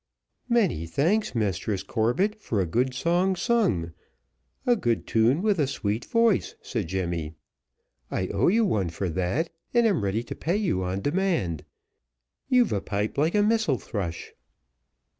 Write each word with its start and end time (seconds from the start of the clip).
"Many 0.49 0.87
thanks, 0.87 1.35
Mistress 1.35 1.83
Corbett, 1.83 2.41
for 2.41 2.59
a 2.59 2.65
good 2.65 2.95
song, 2.95 3.35
sung 3.35 3.93
in 4.65 4.75
good 4.79 5.05
tune, 5.05 5.43
with 5.43 5.59
a 5.59 5.67
sweet 5.67 6.05
voice," 6.05 6.55
said 6.59 6.87
Jemmy. 6.87 7.35
"I 8.09 8.25
owe 8.29 8.47
you 8.47 8.65
one 8.65 8.89
for 8.89 9.09
that, 9.09 9.51
and 9.75 9.85
am 9.85 10.03
ready 10.03 10.23
to 10.23 10.33
pay 10.33 10.57
you 10.57 10.81
on 10.83 11.01
demand. 11.01 11.65
You've 12.49 12.73
a 12.73 12.81
pipe 12.81 13.15
like 13.19 13.35
a 13.35 13.43
missel 13.43 13.77
thrush." 13.77 14.33